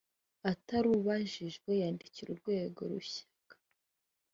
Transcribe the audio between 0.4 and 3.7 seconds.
atarubahirijwe yandikira urwego rushaka